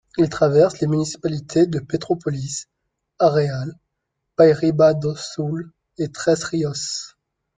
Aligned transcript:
Il 0.17 0.29
traverse 0.29 0.79
les 0.79 0.87
municipalités 0.87 1.67
de 1.67 1.77
Petrópolis, 1.77 2.65
Areal, 3.19 3.75
Paraíba 4.35 4.95
do 4.95 5.13
Sul 5.15 5.71
et 5.99 6.07
Três 6.11 6.43
Rios. 6.43 7.15